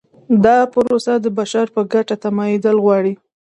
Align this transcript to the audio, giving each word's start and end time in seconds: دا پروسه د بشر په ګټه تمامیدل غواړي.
دا 0.43 0.57
پروسه 0.73 1.13
د 1.19 1.25
بشر 1.37 1.65
په 1.75 1.81
ګټه 1.93 2.15
تمامیدل 2.23 2.75
غواړي. 2.83 3.13